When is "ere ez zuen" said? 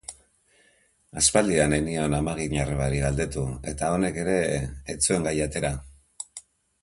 4.23-5.29